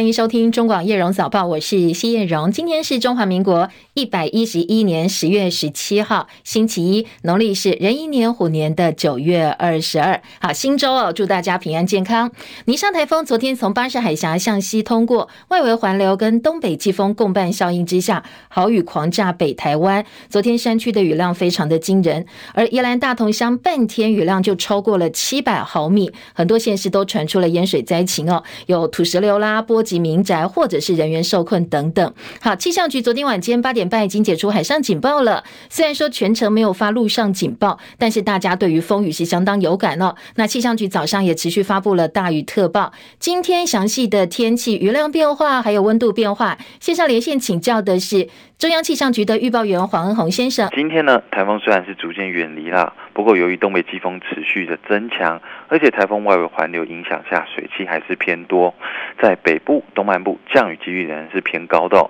[0.00, 2.50] 欢迎收听中广叶荣早报，我是谢叶荣。
[2.50, 10.22] 今天是中华民国一百一十一年十月十七号，星期一，农历是壬寅年虎年的九月二十二。
[10.40, 12.32] 好，新周哦，祝大家平安健康。
[12.64, 20.06] 尼莎台风昨天从巴士海峡向西通过，外围环流跟东北季风共伴效应之下，豪雨狂炸北台湾。
[20.30, 22.24] 昨天山区的雨量非常的惊人，
[22.54, 29.60] 而宜兰大同乡半天雨量就超过了七百毫米，很多县市都传出了淹水灾情哦，有土石流啦。
[29.60, 32.14] 波及民宅，或者是人员受困等等。
[32.40, 35.42] 好，气象局昨天晚间八点半已经解除海上警报了。
[35.68, 40.14] 虽然说全程没有发陆上警报，但是大家对于风雨是相当有感哦。
[40.36, 42.92] 那气象局早上也持续发布了大雨特报。
[43.18, 48.28] 今天详细的天气、雨量变化还有温度变化，线上连线请教的是
[48.58, 50.68] 中央气象局的预报员黄恩鸿先生。
[50.76, 58.74] 今天呢，台风虽然是逐渐远离了，不过由于东北季风持续的增强，而且台风外围环流影响下，水汽还是偏多，
[59.20, 62.08] 在北部、东半部降雨几率仍然是偏高的。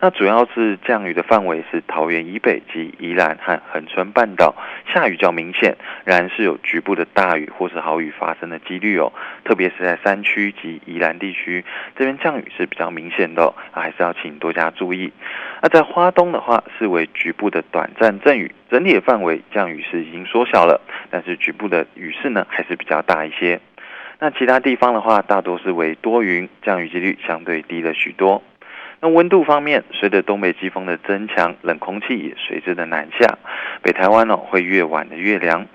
[0.00, 4.54] 那主要是降雨的范围是桃园以北及宜兰和恒春半岛，
[4.94, 9.12] 下雨较明显，然是有局部的大雨或是豪雨发生的几率哦。
[9.44, 11.64] 特别是在山区及宜兰地区，
[11.96, 15.12] 这边降雨是比较明显的哦，还是要请多加注意。
[15.60, 23.60] 那在花东的话，是为局部的短暂阵雨，整体的范围降雨是已经缩小了，但是局部的雨势呢还是比较大一些。
[24.20, 28.44] 那其他地方的话，大多是为多云，降雨几率相对低了许多。
[29.00, 33.38] 那温度方面，随着东北季风的增强，冷空气也随之的南下，
[33.80, 35.66] 北台湾哦会越晚的越凉，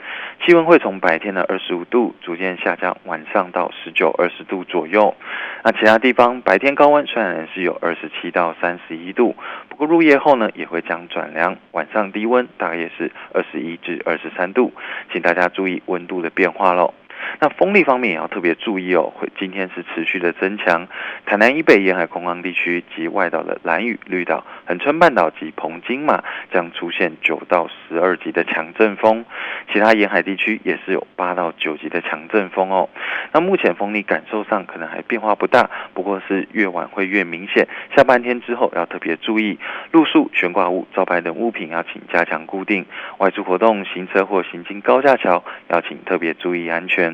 [0.46, 5.16] 气温会从白天的二十五度逐渐下降，晚上到十九、二十度左右。
[5.64, 9.38] 那其他地方白天高温虽然是有二十七到三十一度，
[9.70, 14.74] 不过入夜后呢也会将转凉，晚上低温大概也是二十一至二十三度，
[15.14, 16.94] 请大家注意温度的变化喽。
[17.40, 20.88] 那风力方面也要特别注意哦，会今天是持续的增强，
[21.26, 29.26] 台南以北沿海空旷地区及外岛的兰屿、绿岛、恒春半岛及澎金马将出现九到十二级的强阵风，
[29.72, 32.90] 其他沿海地区也是有八到九级的强阵风哦。
[33.32, 39.58] 那目前风力感受上可能还变化不大，不过是越晚会越明显，下半天之后要特别注意，
[39.92, 42.86] 路树、悬挂物、招牌等物品要请加强固定，
[43.18, 47.13] 外出活动、行车或行经高架桥要请特别注意安全。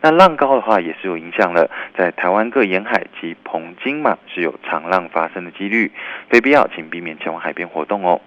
[0.00, 5.90] 那浪高的话也是有影响了，在台湾各沿海及澎金马是有长浪发生的几率，
[6.28, 8.20] 非必要请避免前往海边活动哦。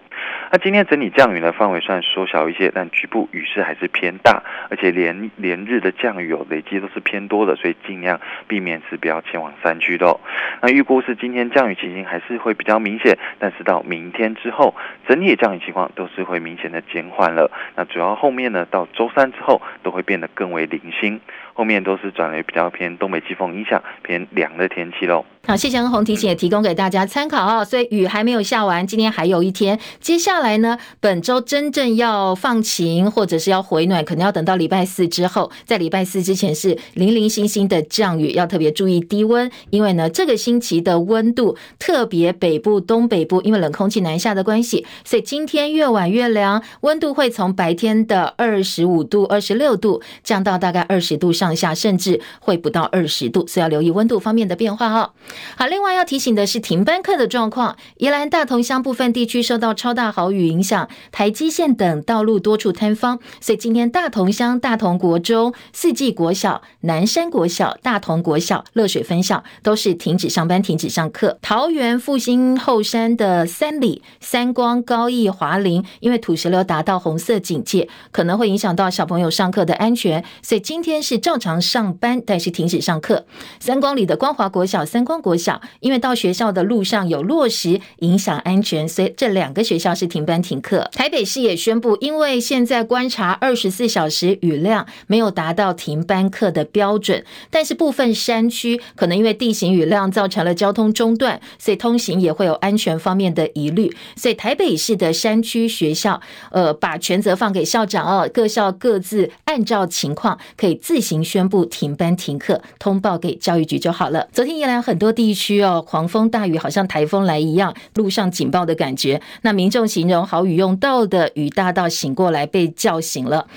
[0.51, 10.19] 那今天整体降雨的范围算缩小一些，但局部雨势还是偏大，而且连连日的降雨有累积都是偏多的，所以尽量避免是不要前往山区的。
[10.61, 14.75] 那预估是今天降雨情形还是会比较明显，但是到明天之后，
[15.07, 17.49] 整体的降雨情况都是会明显的减缓了。
[17.75, 21.19] 那主要后面呢，到周三之后都会变得更为零星，
[21.53, 25.25] 后面都是转为比较偏东北季风影响，偏凉的天气喽。
[25.47, 27.65] 好，谢谢恩红提醒，也提供给大家参考哦。
[27.65, 29.79] 所以雨还没有下完，今天还有一天。
[29.99, 35.51] 接下来呢，本周真正要放晴或者是要回暖，可能要等到礼拜四之后。
[35.65, 55.09] 在礼拜四之前是零零星星的降雨，要特别注意低温，因为呢，这个星期的温度特别北部、东北部，因为冷空气南下的关系，所以今天越晚越凉，温度会从白天的二十五度、二十六度降到大概二十度上下，甚至会不到二十度，所以要留意温度方面的变化哦。
[55.57, 57.75] 好，另外要提醒的是停班课的状况。
[57.97, 71.39] 宜兰大同乡部分地区受到超大豪雨影响，台基线等道路多处坍方，所以今天大同乡大同国中、四季国小、南山国小、大同国小、乐水分校都是停止上班、停止上课。
[71.41, 83.25] 桃园复兴后山的三里、三光、高义、华林，因为土石流达到红色警戒，可能会影响到小朋友上课的安全，所以今天是照正常上班，但是停止上课。
[83.57, 90.89] 三光里的光华国小、三光国小，因为到学校的路上有落石，影响安全，所以这两个学校是停班停课。
[90.91, 103.89] 台北市也宣布，因为现在观察二十四小时雨量没有达到停班课的标准，但是部分山区可能因为地形雨量造成了交通中断，所以通行也会有安全方面的疑虑。
[104.17, 106.19] 所以台北市的山区学校，
[106.51, 114.27] 呃，把权责放给校长哦，各校各自按照情况可以自行宣布停班停课，通报给教育局就好了。
[114.31, 119.21] 昨天宜兰很多地区哦，狂风大雨，好像台风来一样，路上警报的感觉。
[119.41, 123.47] 那民众形容好雨用到的雨大到醒过来被叫醒了。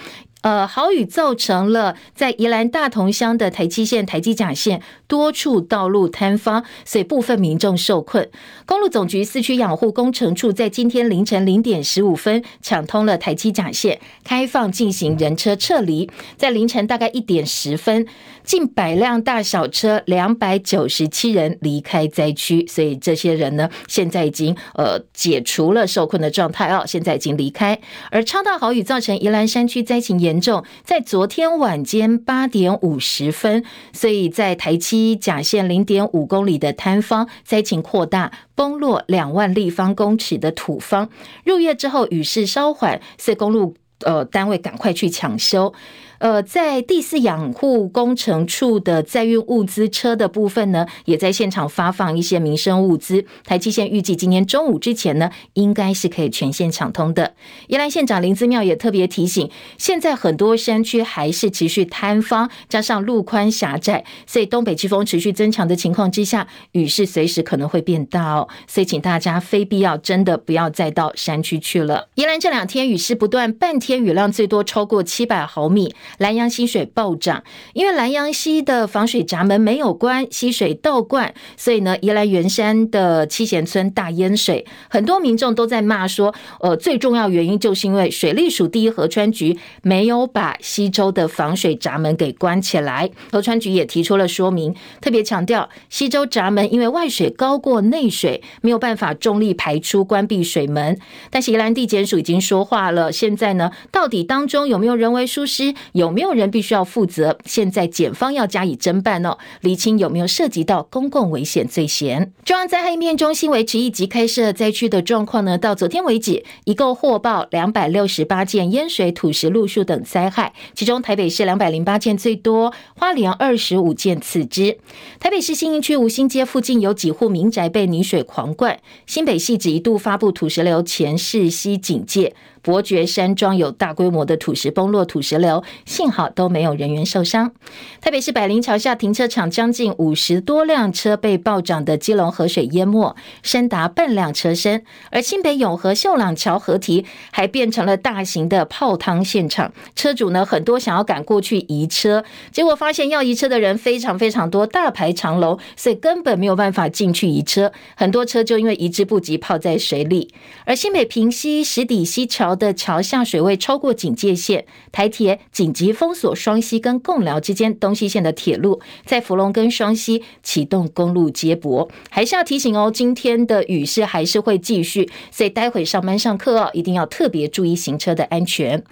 [0.45, 8.29] 呃，豪雨造成了在宜兰大同乡的台七线、台七甲线多处道路坍方，所以部分民众受困。
[8.67, 16.11] 公路总局四区养护工程处在今天凌晨零点十五分抢通了台七甲线，开放进行人车撤离。
[16.37, 18.07] 在凌晨大概一点十分，
[18.45, 27.81] 近百辆大小车，两百九十七人离开灾区，所以这些人呢，现在已经呃解除了受困的状态哦，现在已经离开。
[28.11, 41.09] 而超大豪雨造成宜兰山区灾情严严重，在昨天晚间八点五十分，所以在台七甲线零点五公里的坍方灾情扩大，崩落两万立方公尺的土方。
[41.45, 45.73] 入夜之后雨势稍缓，所以公路呃单位赶快去抢修。
[46.19, 53.25] 呃，在第四养护工程处的载运物资车的部分呢，也在现场发放一些民生物资。
[53.45, 57.35] 台七线预计今天中午之前呢，应该是可以全线抢通的。
[57.67, 68.49] 宜兰县长林姿妙也特别提醒，现在很多山区还是持续坍方，加上路宽狭窄，所以东北季风持续增强的情况之下，雨势随时可能会变大哦。
[68.67, 72.09] 所以请大家非必要真的不要再到山区去了。
[72.15, 75.95] 宜兰这两天雨势不断，半天雨量最多超过七百毫米。
[76.19, 77.43] 兰阳溪水暴涨，
[77.73, 93.11] 因为兰阳溪的防水闸门没有关，溪水倒灌，所以呢，宜兰员山的七贤村大淹水，很多民众都在骂说，呃，最重要原因就是因为水利署第一河川局没有把溪州的防水闸门给关起来。
[93.33, 100.99] 河川局也提出了说明，特别强调溪州闸门因为外水高过内水，没有办法重力排出关闭水门。
[101.31, 105.75] 但是宜兰地检署已经说话了，现在呢，到底当中有没有人为疏失？
[105.95, 107.39] 有没有人必须要负责？
[107.45, 112.33] 现在检方要加以侦办哦，厘清有没有涉及到公共危险罪嫌。
[112.45, 124.77] 中央灾害应变中心维持一级开设灾区的状况呢，到昨天为止，一共获报两百六十八件淹水、土石路树等灾害，其中台北市两百零八件最多，花莲二十五件次之。
[125.21, 132.35] 台北市信义区五兴街附近有几户民宅被泥水狂灌，新北市一度发布土石流前势溪警戒。
[132.65, 137.53] 伯爵山庄有大规模的土石崩落、土石流，幸好都没有人员受伤。
[138.01, 144.83] 台北市百灵桥下停车场将近五十多辆车被暴涨的基隆河水淹没，深达半辆车身。
[145.11, 160.33] 而新北永和秀朗桥河堤还变成了大型的泡汤现场，车主呢很多想要赶过去移车，结果发现要移车的人非常非常多，大排长龙，所以根本没有办法进去移车，很多车就因为移之不及泡在水里。
[160.65, 162.54] 而新北平溪石底溪桥。
[162.55, 171.89] 的桥下水位超过警戒线，台铁紧急封锁双溪跟贡寮之间东西线的铁路，在福隆跟双溪启动公路接驳。
[172.11, 178.85] 还是要提醒哦，今天的雨势还是会继续，所以待会上班上课哦，一定要特别注意行车的安全。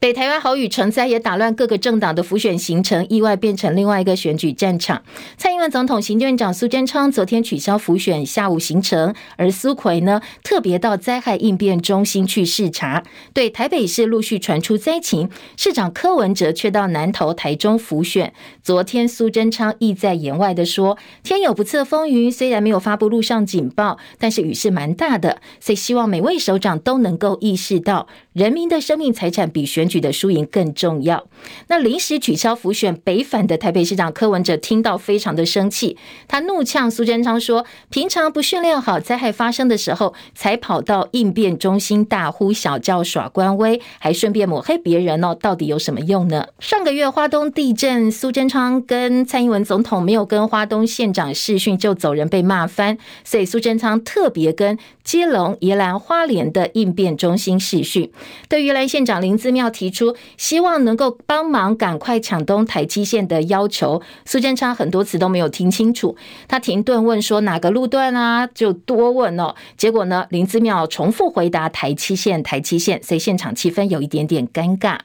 [0.00, 5.02] 北台湾豪雨成灾，也打乱各个政党的浮选行程，意外变成另外一个选举战场。
[5.36, 13.02] 蔡英文总统、行政院长苏贞昌昨天取消浮选下午行程，而苏奎呢，特别到灾害应变中心去视察。
[13.34, 18.32] 对台北市陆续传出灾情，市长柯文哲却到南投、台中浮选。
[18.62, 31.26] 昨天苏贞昌意在言外的说，天有不测风云，虽然没有发布路上警报，但是雨是蛮大的，所以希望每位首长都能够意识到，人民的生命财产比选举的输赢更重要。
[31.66, 35.96] 那临时取消辅选北返的台北市长柯文哲听到非常的生气，
[36.28, 58.12] 他怒呛苏贞昌说：“平常不训练好，灾害发生的时候才跑到应变中心大呼小叫耍官威，还顺便抹黑别人哦，到底有什么用呢？”上个月花东地震，苏贞昌跟蔡英文总统没有跟花东县长视讯就走人，被骂翻，所以苏贞昌特别跟基隆、宜兰、花莲的应变中心视讯。
[58.48, 66.14] 对于宜兰县长林姿妙提出希望能够帮忙赶快抢东台七线的要求，苏贞昌很多次都没有听清楚，
[66.46, 68.46] 他停顿问说哪个路段啊？
[68.46, 69.54] 就多问哦。
[69.78, 74.98] 结果呢，林子妙重复回答台七线，台七线，所以现场气氛有一点点尴尬。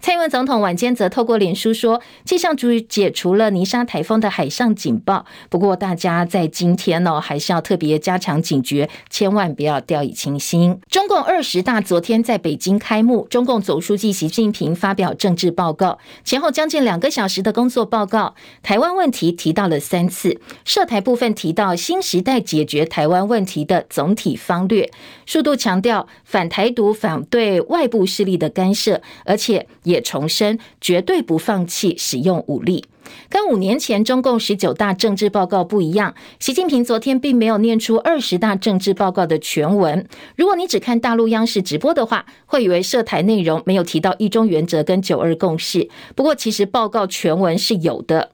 [0.00, 5.24] 蔡英文总统晚间则透过脸书说，气象局解除了泥沙台风的海上警报。
[5.48, 10.80] 不过，大家在今天呢，还是要特别加强警觉，千万不要掉以轻心。
[10.88, 18.34] 中共二十大昨天在北京开幕，中共总书记习近平发表政治报告，前后将近两个小时的工作报告。
[18.62, 24.90] 台湾问题提到了三次，涉台部分提到新时代解决台湾问题的总体方略，
[25.26, 29.59] 数度强调反台独、反对外部势力的干涉，而且。
[29.82, 32.84] 也重申绝对不放弃使用武力。
[33.28, 40.06] 跟五年前中共十九大政治报告不一样，习近平昨天并没有念出二十大政治报告的全文。
[40.36, 45.88] 如果你只看大陆央视直播的话，会以为涉台内容没有提到一中原则跟九二共识。
[46.14, 48.30] 不过，其实报告全文是有的。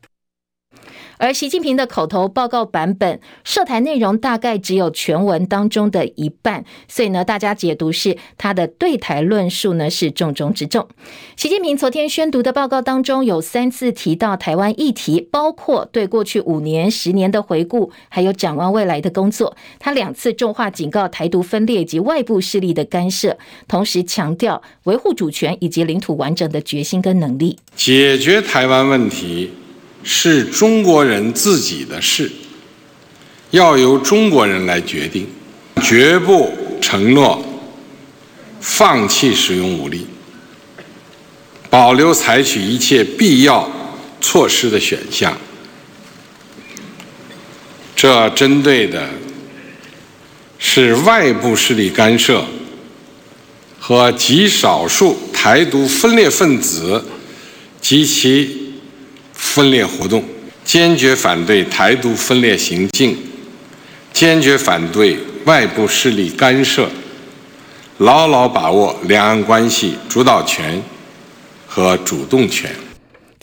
[1.19, 10.87] 而习近平的口头报告版本涉台内容大概只有全文当中的一半，所以呢，大家解读是他的对台论述呢是重中之重。
[11.37, 19.57] 习近平昨天宣读的报告当中有三次提到台湾议题，包括对过去五年、十年的回顾，还有展望未来的工作。
[19.79, 29.51] 他两次重话警告台独分裂及外部势力的干涉，同时强调维护主权以及领土完整的决心跟能力，解决台湾问题。
[30.09, 32.31] 是中国人自己的事，
[33.51, 35.27] 要由中国人来决定，
[35.83, 37.45] 绝不承诺
[38.61, 40.07] 放弃使用武力，
[41.69, 43.69] 保留采取一切必要
[44.21, 45.37] 措施的选项。
[47.97, 49.09] 这针对的
[50.57, 52.47] 是外部势力干涉
[53.81, 57.05] 和极少数台独分裂分子
[57.81, 58.66] 及其。
[59.37, 60.25] 分裂活动，
[60.65, 63.17] 坚决反对台独分裂行径，
[64.13, 66.89] 坚决反对外部势力干涉，
[67.99, 70.83] 牢牢把握两岸关系主导权
[71.67, 72.71] 和主动权。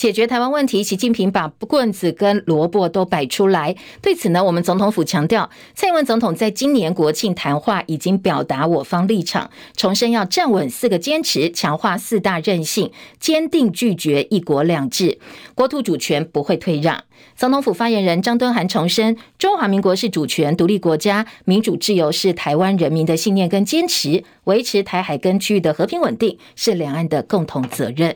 [0.03, 3.73] 解决台湾问题，习近平把棍子跟萝卜都摆出来。
[4.01, 15.19] 对此呢，我们总统府强调，蔡英文总统在今年国庆谈话已经表达我方立场，重申要站稳四个坚持，强化四大韧性，坚定拒绝一国两制，
[15.55, 17.01] 国土主权不会退让。
[17.37, 28.13] 总统府发言人张敦涵重申，中华民国是主权独立国家，民主自由是台湾人民的信念跟坚持，维持台海跟区域的和平稳定是两岸的共同责任。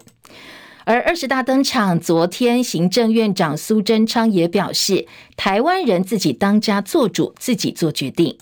[0.89, 8.38] 而二十大登场，昨天行政院长苏贞昌也表示，台湾人自己当家做主，自己做决定。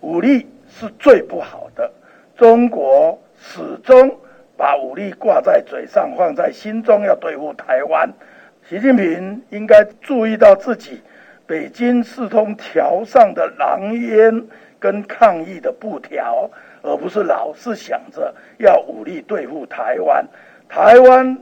[0.00, 1.92] 武力是最不好的，
[2.34, 4.16] 中国始终
[4.56, 8.10] 把武力挂在嘴上，放在心中，要对付台湾。
[8.66, 11.02] 习近平应该注意到自己
[11.46, 14.46] 北京四通条上的狼烟
[14.78, 20.26] 跟抗议的布条，而不是老是想着要武力对付台湾。
[20.66, 21.36] 台湾。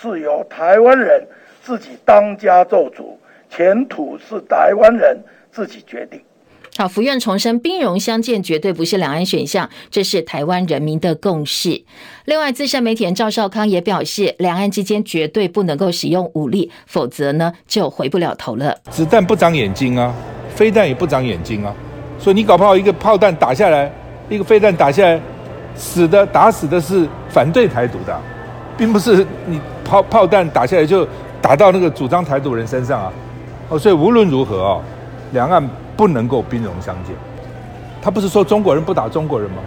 [0.00, 1.22] 是由台湾人
[1.62, 3.18] 自己当家做主，
[3.50, 5.18] 前途是台湾人
[5.52, 6.18] 自己决定。
[6.78, 11.82] 好，福院重申，兵戎相见绝对不是两岸选项，这是台湾人民的共识。
[12.24, 18.74] 另外，资深媒体人赵少康也表示，两岸之间绝对不能够使用武力，否则呢就回不了头了。
[18.88, 20.14] 子弹不长眼睛啊，
[20.54, 21.74] 飞弹也不长眼睛啊，
[22.18, 23.92] 所以你搞不好一个炮弹打下来，
[24.30, 25.20] 一个飞弹打下来，
[25.74, 28.18] 死的打死的是反对台独的。
[28.80, 31.06] 并不是你炮炮弹打下来就
[31.42, 33.12] 打到那个主张台独人身上啊，
[33.68, 34.80] 哦，所以无论如何哦，
[35.32, 35.62] 两岸
[35.98, 37.14] 不能够兵戎相见。
[38.00, 39.58] 他不是说中国人不打中国人吗？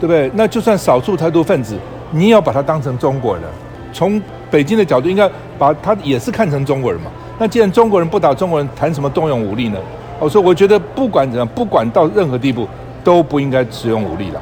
[0.00, 0.30] 对不对？
[0.32, 1.76] 那就算少数台独分子，
[2.10, 3.44] 你也要把他当成中国人。
[3.92, 4.18] 从
[4.50, 7.10] 北京的角度，应该把他也是看成中国人嘛。
[7.38, 9.78] 那既然中国人不打中国人，谈什么动用武力呢？
[10.20, 12.66] 哦，所以我觉得不管怎样，不管到任何地步，
[13.04, 14.40] 都不应该使用武力了。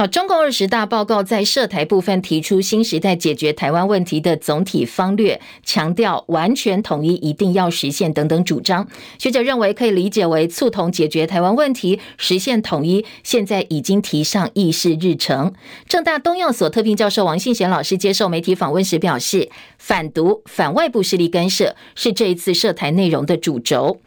[0.00, 8.86] 好，中共二十大报告在涉台部分提出新时代解决台湾问题的总体方略，强调完全统一一定要实现等等主张。
[9.18, 15.52] 学者认为可以理解为促同解决台湾问题，实现统一，现在已经提上议事日程。
[15.88, 24.00] 政大东药所特聘教授王信贤老师接受媒体访问时表示，反独、反外部势力干涉是这一次涉台内容的主轴。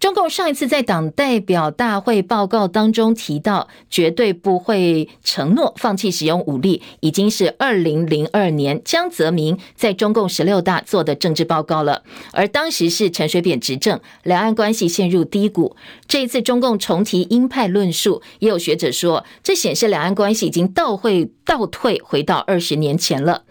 [0.00, 12.04] 中共上一次在党代表大会报告当中提到，绝对不会承诺放弃使用武力，已经是二零零二年江泽民在中共十六大做的政治报告了。
[12.32, 15.74] 而当时是陈水扁执政，两岸关系陷入低谷。
[16.06, 23.42] 这一次中共重提鹰派论述，也有学者说，这显示两岸关系已经倒会倒退回到二十年前了。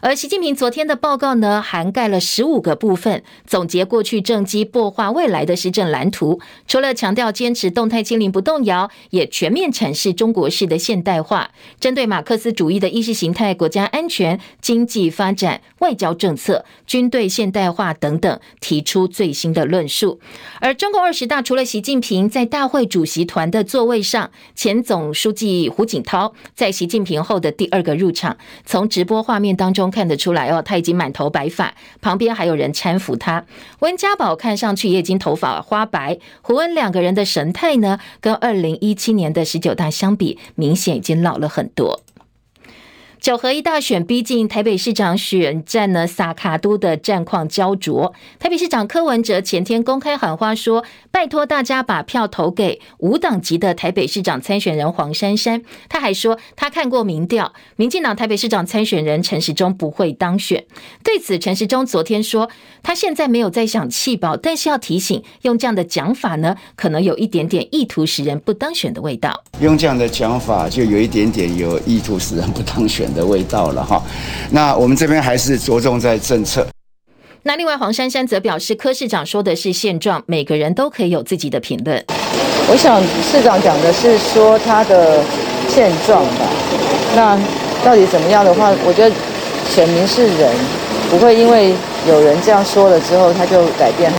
[0.00, 6.40] 而习近平昨天的报告呢，涵盖了十五个部分，总结过去政绩，擘画未来的施政蓝图。
[6.68, 20.20] 除了强调坚持动态清零不动摇，也全面阐释中国式的现代化，针对马克思主义的意识形态、国家安全、经济发展、外交政策、军队现代化等等，提出最新的论述。
[20.60, 29.84] 而中共二十大除了习近平在大会主席团的座位上，前总书记胡锦涛在习近平后的第二个入场，从直播画面当中。
[29.90, 33.44] 看得出来哦，他已经满头白发，旁边还有人搀扶他。
[33.80, 42.03] 温家宝看上去也已经头发花白，胡温两个人的神态呢，跟二零一七年的十九大相比，明显已经老了很多。
[43.24, 48.12] 九合一大选逼近，台北市长选战呢，萨卡都的战况焦灼。
[48.38, 60.62] 台北市长柯文哲前天公开喊话说：“拜托大家把票投给无党籍的台北市长参选人黄珊珊。”他还说他看过民调，民进党台北市长参选人陈时中不会当选。
[61.02, 62.50] 对此，陈时中昨天说，
[62.82, 69.42] 他现在没有在想弃保，但是要提醒，用这样的讲法呢，可能有一点点意图使人不当选的味道。
[69.60, 74.02] 用这样的讲法，就有一点点有意图使人不当选的味道了哈。
[74.50, 76.66] 那我们这边还是着重在政策。
[77.44, 82.02] 那另外，黄珊珊则表示，柯市长说的是现状，每个人都可以有自己的评论。
[82.70, 85.22] 我想市长讲的是说他的
[85.68, 86.48] 现状吧。
[87.14, 87.38] 那
[87.84, 89.14] 到底怎么样的话，我觉得
[89.68, 90.50] 选民是人，
[91.10, 91.74] 不会因为
[92.08, 94.10] 有人这样说了之后他就改变。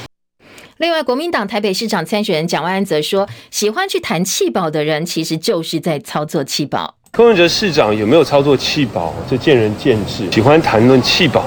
[0.78, 6.96] 另外，国民党台北市长参选人蒋万安则说，喜欢去谈气保的人，其实就是在操作气保。
[7.16, 10.30] 柯文哲市长有没有操作气保，这见仁见智。
[10.34, 11.46] 喜欢谈论气保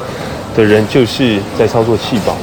[0.57, 2.35] 的人，就是在操作气保。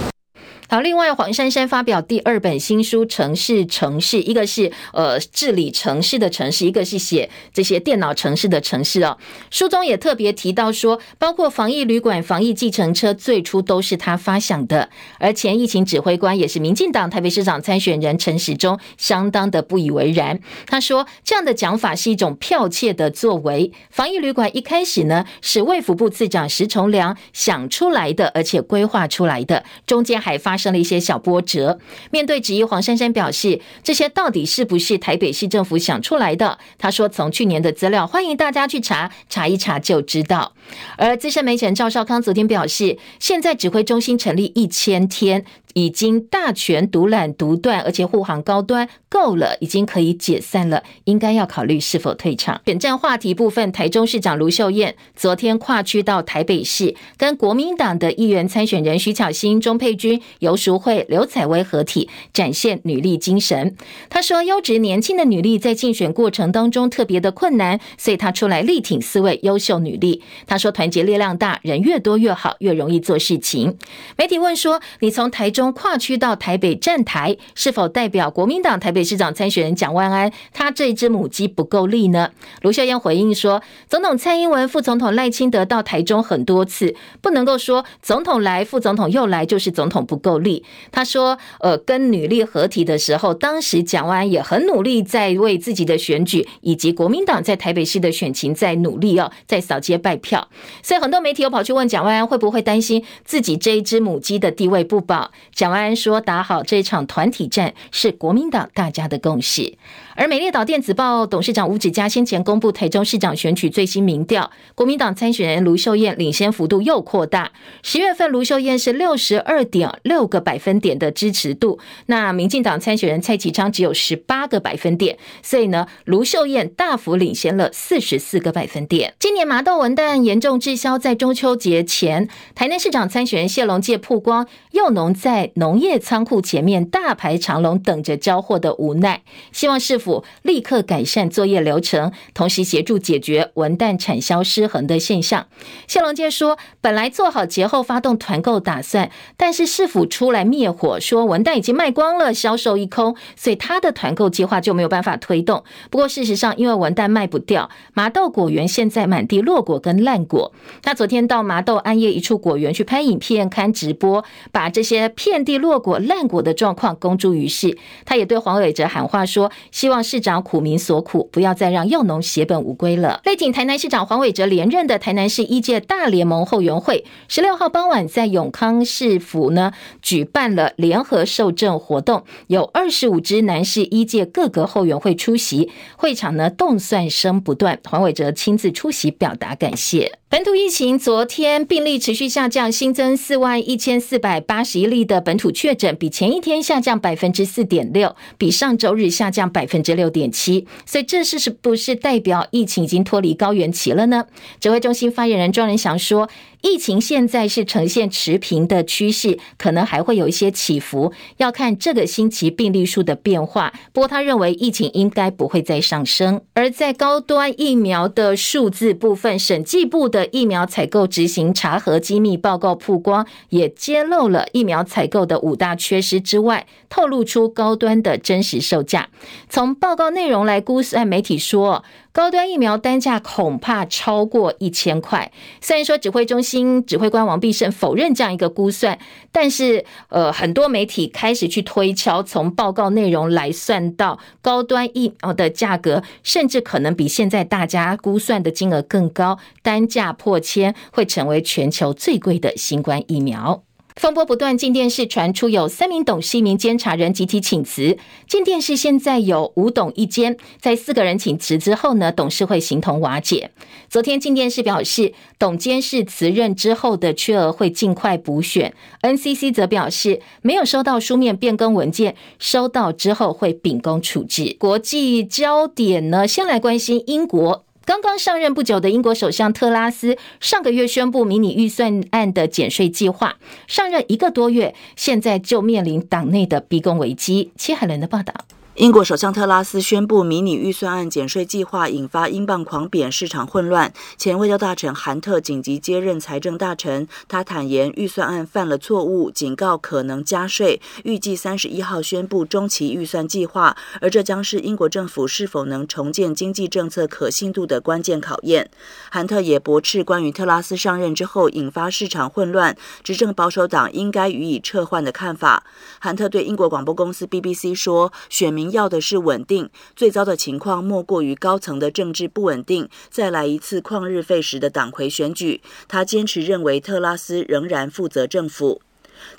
[0.68, 9.16] 好，另外黄珊珊发表第二本新书《城市城市》，一个是呃治理城市的城市，一个是写这些电脑城市的城市哦。
[9.52, 14.90] 书中也特别提到说，包括防疫旅馆、防疫计程车，最初都是他发想的。
[15.20, 20.40] 而前疫情指挥官也是民进党台北市长参选人陈时中，相当的不以为然。
[20.66, 23.72] 他说，这样的讲法是一种剽窃的作为。
[23.92, 30.55] 防疫旅馆一开始呢是卫福部次长石崇良想出来的，而且规划出来的，中间还发。
[30.56, 31.78] 发生了一些小波折。
[32.12, 40.54] 面对质疑，黄珊珊表示：“这些到底是不是台北市政府想出来的？”他说：“从去年的资料，欢迎大家去查，查一查就知道。”
[40.96, 45.44] 而资深媒体人赵少康昨天表示：“现在指挥中心成立一千天。”
[45.76, 52.62] 已经大权独揽独断，而且护航高端够了，已经可以解散了，应该要考虑是否退场。
[52.66, 63.76] 选战话题部分，台中市长卢秀燕昨天跨区到台北市，跟国民党的议员参选人徐巧芯、钟佩君、游淑慧、刘采薇合体，展现女力精神。
[64.10, 70.24] 她说，优质年轻的女力在竞选过程当中特别的困难，所以她出来力挺四位优秀女力。
[70.48, 73.78] 她说，团结力量大，人越多越好，越容易做事情。
[74.18, 75.65] 媒体问说，你从台中。
[75.74, 82.32] 跨区到台北站台，是否代表国民党台北市长参选人蒋万安他这只母鸡不够力呢？
[82.62, 90.64] 卢秀燕回应说，总统蔡英文、副总统赖清德到台中很多次，不能够说总统来、副总统又来就是总统不够力。
[90.92, 100.48] 他说，呃，跟女力合体的时候，当时蒋万安也很努力，在为自己的选举以及国民党在台北市的选情在努力哦，在扫街拜票。
[100.82, 105.32] 所以很多媒体又跑去问蒋万安会不会担心自己这一只母鸡的地位不保。
[105.56, 109.78] 蒋万安说：“打好这场团体战是国民党大家的共识。”
[110.18, 117.52] 而美丽岛电子报董事长吴子嘉先前公布台中市长选举最新民调，国民党参选人卢秀燕领先幅度又扩大。
[117.84, 129.14] 十月份卢秀燕是六十二点六个百分点的支持度，那民进党参选人蔡其昌只有十八个百分点，所以呢，卢秀燕大幅领先了四十四个百分点。
[129.20, 145.48] 今年麻豆文旦严重滞销，在中秋节前，台南市长参选人谢龙介曝光又农在农业仓库前面大排长龙等着交货的无奈，希望市府立刻改善作业流程，同时协助解决文旦产销失衡的现象。
[145.88, 155.64] 谢龙介说，本来做好节后发动团购打算，但是市府出来灭火，说文旦已经卖光了，销售一空，所以他的团购计划就没有办法推动。
[155.90, 160.54] 不过事实上，因为文旦卖不掉，麻豆果园现在满地落果跟烂果。
[160.84, 167.76] 他昨天到麻豆安业一处果园去拍影片、看直播，把这些遍地落果、烂果的状况公诸于世。
[168.06, 169.95] 他也对黄伟哲喊话说，希望。
[169.96, 173.22] 望市长苦民所苦，不要再让幼农血本无归了。
[173.24, 190.20] 力挺台南市长黄伟哲连任的台南市一届大联盟后援会，十六号傍晚在永康市府呢举办了联合受证活动，有二十五支南市一届各个后援会出席，会场呢动算声不断，黄伟哲亲自出席表达感谢。
[190.36, 200.68] 本土疫情昨天病例持续下降，新增四万一千四百八十一例的本土确诊，比前一天下降百分之四点六，比上周日下降百分之六点七。
[200.86, 204.26] 所以这是是不是代表疫情已经脱离高原期了呢？
[204.60, 206.30] 指挥中心发言人庄人祥说。
[206.62, 213.72] 疫情现在是呈现持平的趋势，可能还会有一些起伏，要看这个星期病例数的变化。
[213.94, 216.42] 不过他认为疫情应该不会再上升。
[216.56, 229.10] 而在高端疫苗的数字部分，审计部的疫苗采购执行查核机密报告曝光，也揭露了疫苗采购的五大缺失之外，透露出高端的真实售价。
[229.50, 231.84] 从报告内容来估算，媒体说。
[232.16, 235.30] 高端疫苗单价恐怕超过一千块。
[235.60, 238.98] 虽然说指挥中心指挥官王必胜否认这样一个估算，
[239.34, 253.65] 但是呃，很多媒体开始去推敲，从报告内容来算到高端疫苗的价格，甚至可能比现在大家估算的金额更高，单价破千，会成为全球最贵的新冠疫苗。
[253.96, 257.98] 风波不断，镜电视传出有三名董事、一名监察人集体请辞。
[258.28, 263.52] 镜电视现在有五董一监，在四个人请辞之后呢，董事会形同瓦解。
[263.90, 268.74] 昨天镜电视表示，董监事辞任之后的缺额会尽快补选。
[269.02, 274.58] NCC 则表示，没有收到书面变更文件，收到之后会秉公处置。
[274.60, 277.65] 国际焦点呢，先来关心英国。
[277.86, 287.52] 刚刚上任不久的英国首相特拉斯上个月宣布迷你预算案的减税计划，上任一个多月，现在就面临党内的逼宫危机。
[287.56, 288.34] 戚海伦的报道。
[288.76, 293.94] 英国首相特拉斯宣布迷你预算案减税计划，引发英镑狂贬，市场混乱。
[294.18, 308.70] 前外交大臣韩特紧急接任财政大臣，他坦言预算案犯了错误，警告可能加税，预计三十一号宣布中期预算计划，而这将是英国政府是否能重建经济政策可信度的关键考验。
[309.10, 315.64] 韩特也驳斥关于特拉斯上任之后引发市场混乱，执政保守党应该予以撤换的看法。
[316.00, 325.62] 韩特对英国广播公司 BBC 说：“选民。”要的是稳定，最糟的情况莫过于高层的政治不稳定，再来一次旷日费时的党魁选举。
[325.88, 328.82] 他坚持认为特拉斯仍然负责政府。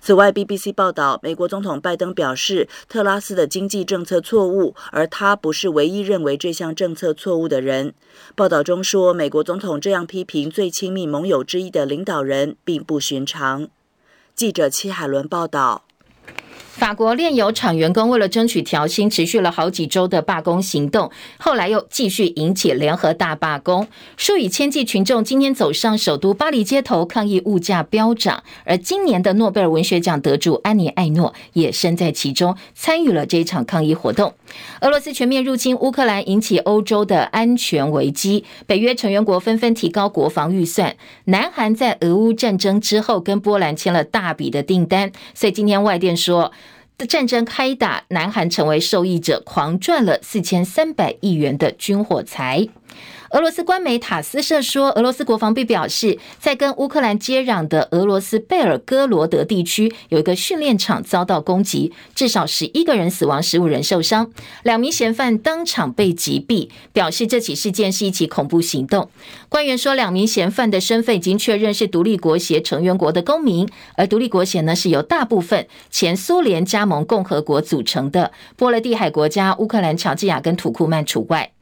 [0.00, 7.92] 此外，BBC 报道，美国总统拜登表示，特拉斯的经济政策错误，而他不是唯一认为这项政策错误的人。
[8.34, 13.68] 报道中说，美国总统这样批评最亲密盟友之一的领导人，并不寻常。
[14.34, 15.84] 记者戚海伦报道。
[16.76, 34.34] 法国炼油厂员工为了争取调薪，持续了好几周的罢工行动，后来又继续引起联合大罢工，数以千计群众今天走上首都巴黎街头抗议物价飙涨，而今年的诺贝尔文学奖得主安妮·艾诺也身在其中，参与了这一场抗议活动。
[34.82, 40.94] 俄罗斯全面入侵乌克兰，引起欧洲的安全危机，北约成员国纷纷提高国防预算。
[41.24, 46.52] 南韩在俄乌战争之后跟波兰签了大笔的订单，所以今天外电说。
[47.04, 52.68] 战争开打，南韩成为受益者，狂赚了四千三百亿元的军火财。
[53.30, 64.30] 俄罗斯官媒塔斯社说，俄罗斯国防部表示，在跟乌克兰接壤的俄罗斯贝尔哥罗德地区，有一个训练场遭到攻击，至少十一个人死亡，十五人受伤，
[64.62, 69.10] 两名嫌犯当场被击毙，表示这起事件是一起恐怖行动。
[69.48, 81.55] 官员说，两名嫌犯的身份已经确认是独立国协成员国的公民，而独立国协呢是由大部分前苏联加盟共和国组成的，波罗的海国家乌克兰、乔治亚跟土库曼除外。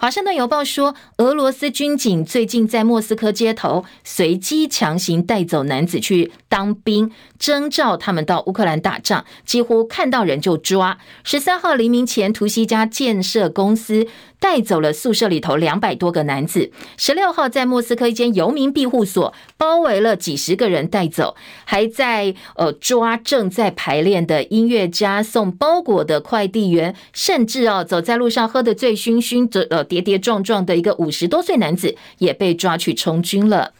[0.00, 10.98] 华盛顿邮报说，俄罗斯军警最近在莫斯科街头随机强行带走男子去当兵，征召他们到乌克兰打仗，几乎看到人就抓。
[11.24, 14.06] 十三号黎明前突袭一家建设公司。
[14.40, 16.70] 带走了宿舍里头两百多个男子。
[16.96, 33.72] 十六号在莫斯科一间游民庇护所包围了几十个人带走，还在呃抓正在排练的音乐家、送包裹的快递员，甚至哦走在路上喝得醉醺醺、的呃跌跌撞撞的一个五十多岁男子也被抓去充军了。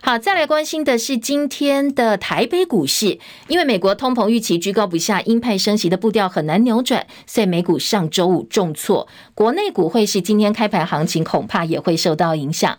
[0.00, 9.06] 好，再来关心的是今天的台北股市，因为美国通膨预期居高不下，鹰派升息的步调很难扭转，所以美股上周五重挫。
[9.34, 12.78] 国内股汇是今天开盘行情恐怕也会受到影响。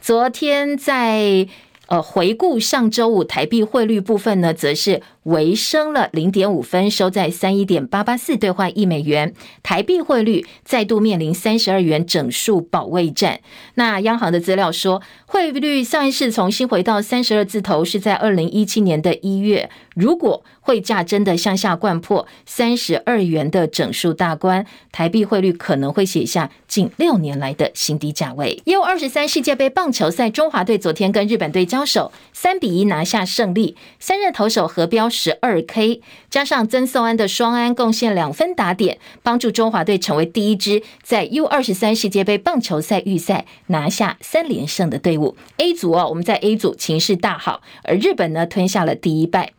[0.00, 1.46] 昨天在
[1.88, 5.02] 呃回顾上周五台币汇率部分呢，则是。
[5.24, 9.34] 微升了零点五分，收在三一点八八四兑换一美元。
[9.62, 13.40] 台币汇率再度面临三十二元整数保卫战。
[13.74, 19.68] 那央行的资料说，汇率上一次重新回到三十二字头是在二零一七年的一月。
[19.94, 28.62] 如果汇价真的向下掼破三十二元的整数大关，台币汇率可能会写下近六年来的新低价位。
[28.64, 33.76] U 二十三世界杯棒球赛，中华队昨天跟日本队交手，三比一拿下胜利。
[33.98, 35.09] 三任投手合标。
[35.10, 45.36] 十二 K 加上曾颂安的双安贡献两分打点，帮助中华队成为第一支在 U 二十三世界杯棒球赛预赛拿下三连胜的队伍。
[45.56, 49.52] A 组哦，我们在 A 组情势大好，而日本呢吞下了第一败。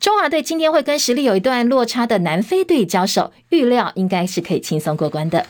[0.00, 5.46] 中华队今天会跟实力有一段落差的南非队交手，预料应该是可以轻松过关的。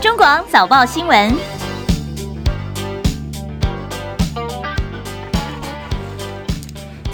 [0.00, 1.51] 中广早报新闻。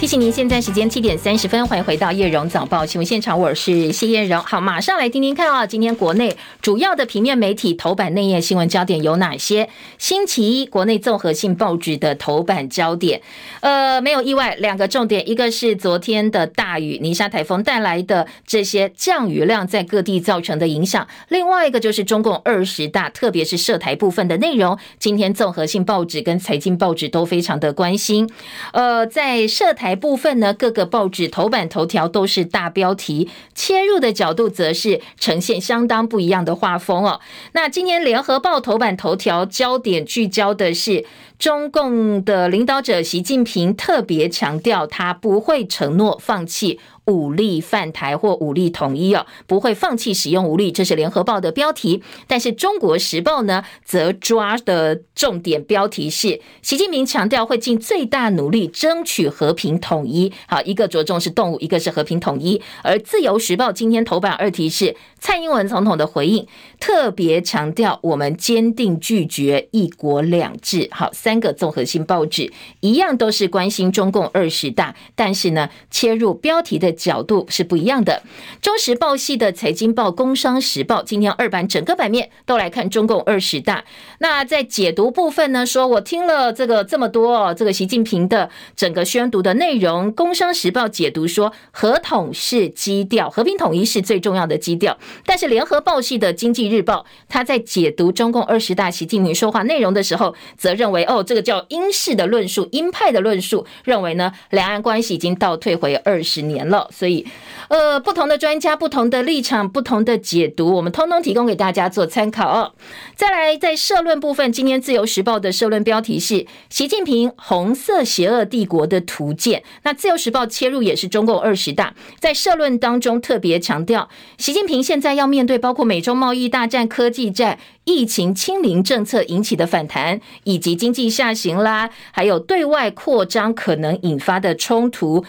[0.09, 4.41] 醒您，现在时间七点三十分，欢迎回到叶荣早报新闻现场，我是谢燕荣。
[4.41, 9.69] 好，马上来听听看啊，今天国内主要的平面媒体头版内页新闻焦点有哪些？
[9.99, 13.21] 星期一国内综合性报纸的头版焦点，
[13.59, 28.27] 呃，没有意外，两个重点，一个是昨天的大雨泥沙台风带来的这些降雨量在各地造成的影响，另外一个就是中共二十大，特别是涉台部分的内容，今天综合性报纸跟财经报纸都非常的关心。
[28.73, 29.98] 呃，在涉台。
[29.99, 37.19] 部分呢，各个报纸头版头条都是大标题，切入的角度则是呈现相当不一样的画风哦。
[37.51, 41.05] 那今年联合报头版头条焦点聚焦的是
[41.37, 46.79] 中共的领导者习近平，特别强调他不会承诺放弃。
[47.09, 52.03] 武力犯台或武力统一哦，不会放弃使用武力，这是联合报的标题。
[52.27, 60.31] 但是中国时报呢，则抓的重点标题是习近平强调会尽最大努力争取和平统一。
[60.47, 62.61] 好，一个着重是动物，一个是和平统一。
[62.83, 66.45] 而自由时报今天头版二题是蔡英文总统的回应，
[66.79, 70.87] 特别强调我们坚定拒绝一国两制。
[70.91, 76.98] 好，三个综合性报纸一样都是关心中共二十大，但是呢，切入标题的。
[76.99, 78.21] 角度是不一样的。
[78.61, 83.85] 中时报系的财经报、工商时报今天二版整个版面都来看中共二十大。
[84.19, 90.11] 那在解读部分呢，说我听了这个这么多，这个习近平的整个宣读的内容。
[90.13, 94.97] 工商时报解读说，和统是基调，和平统一是最重要的基调。
[95.25, 106.88] 但是联合报系的经济日报，他在解读中共二十大习近平说话内容的时候，则认为哦，这个叫英式的论述，鹰派的论述，认为呢，两岸关系已经倒退回二十年了。
[106.91, 107.25] 所以，
[107.67, 112.73] 呃，不同的专家、不同的立场、不同的解读，我们通通提供给大家做参考哦。
[113.15, 119.63] 再来，在社论部分，今天自由时报的社论标题是“习近平红色邪恶帝国的图鉴”。
[119.83, 135.23] 那自由时报切入也是中共二十大，在社论当中特别强调，习近平现在要面对包括美中贸易大战、科技战、疫情清零政策引起的反弹，以及经济下行啦，还有对外扩张可能引发的冲突。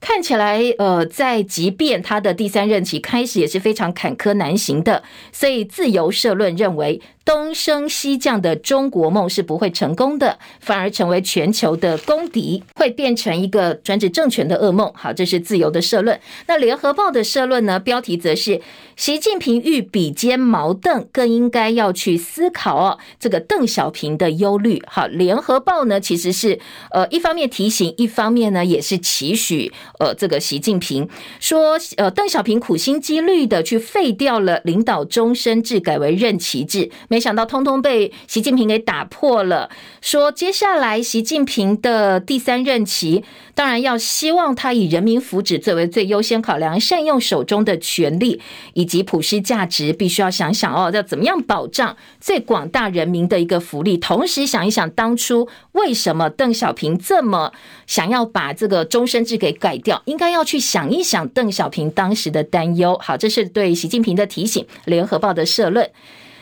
[0.00, 7.00] 看起来，呃，在即便他的第三任期开始也是非常坎坷难行的，所以自由社论认为。
[7.24, 14.90] 东升西降的中国梦是不会成功的，反而成为全球的公敌，会变成一个专制政权的噩梦。
[14.94, 16.18] 好，这是自由的社论。
[16.46, 17.78] 那联合报的社论呢？
[17.78, 18.60] 标题则是
[18.96, 24.82] 习近平欲比肩毛邓，更应该要去思考哦，这个邓小平的忧虑。
[24.86, 26.58] 好，联合报呢其实是
[26.90, 36.90] 呃一方面提醒，一方面呢也是期许呃这个习近平说呃邓小平苦心积虑的去废掉了领导终身制，改为任期制。
[37.10, 39.68] 没想到，通通被习近平给打破了。
[40.00, 48.40] 说接下来习近平的第三任期，当然要希望他以人民福祉作为最优先考量，善用手中的权力
[48.74, 53.98] 以及普世价值，必须要想想哦，要怎么样保障最广大人民的一个福利。
[53.98, 57.52] 同时想一想，当初为什么邓小平这么
[57.88, 60.00] 想要把这个终身制给改掉？
[60.04, 62.96] 应该要去想一想邓小平当时的担忧。
[63.02, 64.64] 好，这是对习近平的提醒。
[64.84, 65.90] 联合报的社论。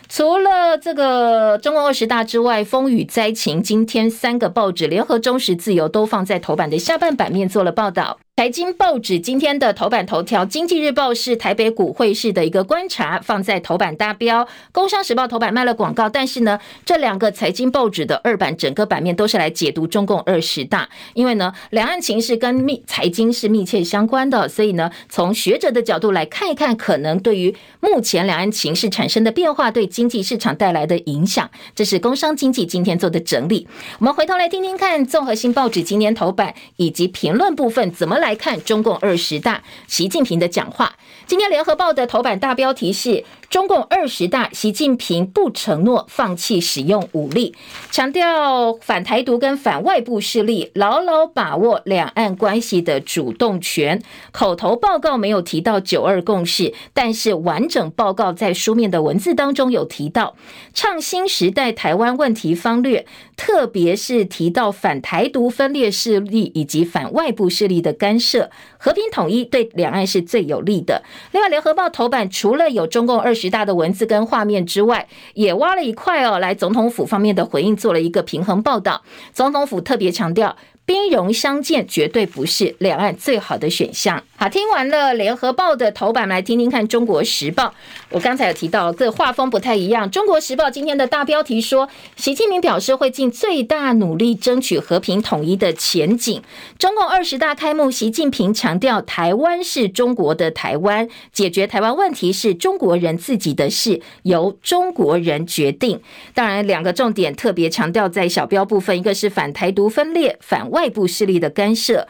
[0.09, 8.19] 除了这个中共二十大之外，风雨灾情，今天三个报纸联合、中时、自由都放在头版的下半版面做了报道。
[8.39, 14.45] 财经报纸今天的头版头条，《经济日报》是台北股汇市的一个观察，放在头版大标。
[14.71, 33.67] 《工商时报》头版卖了广告，但是呢，这两个财经报纸的二版整个版面都是来解读中共二十大，因为呢，两岸情势跟密财经是密切相关的，所以呢，从学者的角度来看一看，可能对于目前两岸情势产生的变化，对经济市场带来的影响，这是工商经济今天做的整理。
[33.99, 38.28] 我们回头来听听看，综合性报纸今天头版以及评论部分怎么来。
[38.29, 40.97] 来看中共二十大，习近平的讲话。
[41.27, 43.25] 今天联合报的头版大标题是。
[43.49, 47.55] 中共二十大，习近平不承诺放弃使用武力，
[47.91, 54.03] 强调反台独跟反外部势力牢牢把握两岸关系的主动权。
[54.33, 60.37] 口头报告没有提到九二共识，但是完整报告在书面的文字当中有提到
[60.75, 71.03] 创新时代台湾问题方略，特别是提到反台独分裂势力以及反外部势力的干涉，和平统一对两岸是最有利的。
[71.33, 79.03] 另外，联合报头版除了有中共二十大的文字跟画面之外，也挖了一块哦，来总统府方面的回应做了一个平衡报道。
[79.33, 80.57] 总统府特别强调，
[80.89, 84.25] 兵戎相见绝对不是两岸最好的选项。
[84.39, 87.75] 好，听完了联合报的头版，来听听看中国时报。
[88.09, 90.11] 我刚才有提到，这画风不太一样。
[90.11, 96.41] 中国时报今天的大标题说，习近平表示会尽最大努力争取和平统一的前景。
[96.79, 106.01] 中共二十大开幕，习近平强调，台湾是中国的台湾，解决台湾问题是中国人自己的事，由中国人决定。
[106.33, 112.07] 当然，两个重点特别强调在小标部分，一个是反台独分裂，反外部势力的干涉。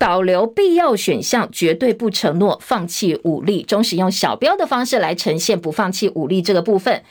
[0.00, 3.62] 保留必要选项，绝对不承诺放弃武力。
[3.62, 7.02] 中使用小标的方式来呈现不放弃武力这个部分。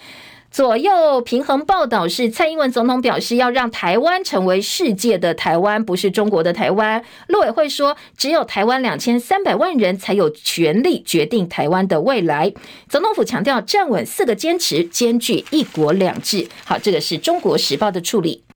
[0.49, 7.03] 左右平衡报道是蔡英文总统表示要让台湾成为世界的台湾，不是中国的台湾。
[7.27, 12.53] 陆委会说，只有台湾两千三百万人才有权利决定台湾的未来。
[12.87, 16.47] 总统府强调站稳四个坚持，兼具一国两制。
[16.63, 18.46] 好，这个是中国时报的处理。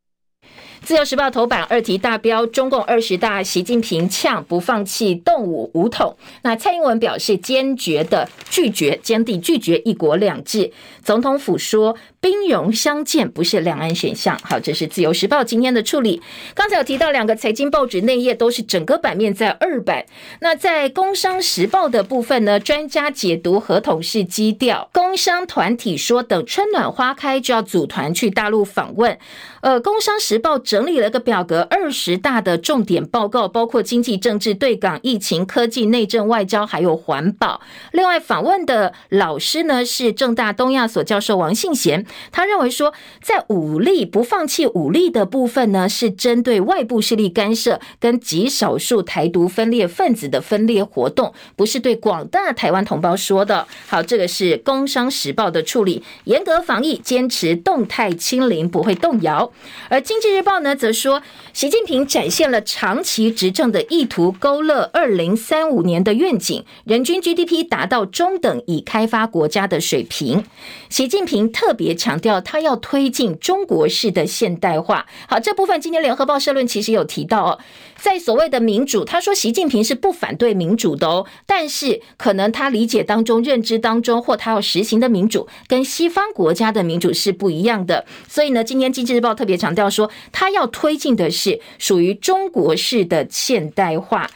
[0.84, 6.18] 自由时报头版二题大标：中共二十大，习近平呛不放弃动武武统。
[6.42, 10.72] 那蔡英文表示坚决的拒绝，坚定拒绝一国两制。
[11.04, 11.96] 总统府说。
[12.22, 14.40] 兵戎相见不是两岸选项。
[14.44, 16.22] 好，这是自由时报今天的处理。
[16.54, 20.06] 刚才有提到两个财经报纸内页都是整个版面在二版。
[20.40, 24.88] 那在工商时报的部分呢，专家解读合同式基调。
[24.94, 29.18] 工商团体说，等春暖花开就要组团去大陆访问。
[29.62, 37.62] 呃，工商时报整理了个表格，二十大的重点报告包括经济、政治、对港、疫情、科技、内政、外交，还有环保。
[37.92, 42.06] 另外访问的老师呢，是正大东亚所教授王信贤。
[42.32, 53.68] 他认为说，在武力不放弃武力的部分呢，是针对外部势力干涉跟极少数台独分裂分子的分裂活动，不是对广大台湾同胞说的。
[53.88, 59.52] 好，这个是《工商时报》的处理，严格防疫，坚持动态清零，不会动摇。
[59.90, 61.22] 而《经济日报》呢，则说，
[61.54, 70.44] 习近平展现了长期执政的意图，勾勒二零三五年的愿景，人均 GDP 达到中等已开发国家的水平。
[70.90, 75.06] 习近平特别强调，他要推进中国式的现代化。
[75.28, 77.60] 好，这部分今天联合报社论其实有提到哦，
[77.96, 88.04] 在所谓的民主，他说习近平是不反对民主的哦，但是可能他理解当中、认知当中或他要实行的民主，跟西方国家的民主是不一样的。
[88.28, 94.28] 所以呢，今天经济日报特别强调说，他要推进的是属于中国式的现代化。